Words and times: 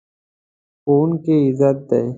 ښوونکی 0.81 1.35
عزت 1.47 1.77
دی. 1.89 2.05